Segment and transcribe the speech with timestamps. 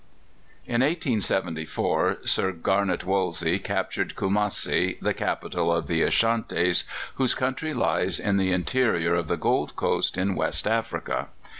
[0.65, 6.85] In 1874 Sir Garnet Wolseley captured Kumassi, the capital of the Ashantis,
[7.17, 11.27] whose country lies in the interior of the Gold Coast, in West Africa.